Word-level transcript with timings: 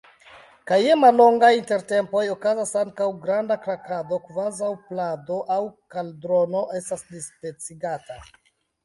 Kaj 0.69 0.77
je 0.83 0.93
mallongaj 0.99 1.49
intertempoj 1.57 2.23
okazas 2.35 2.71
ankaŭ 2.81 3.07
granda 3.25 3.57
krakado. 3.65 4.19
kvazaŭ 4.31 4.71
plado 4.87 5.37
aŭ 5.57 5.61
kaldrono 5.97 6.65
estas 6.81 7.05
dispecigata. 7.13 8.19